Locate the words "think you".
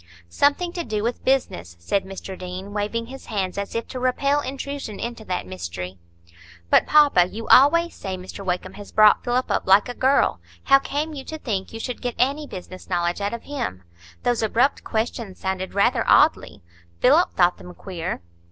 11.37-11.79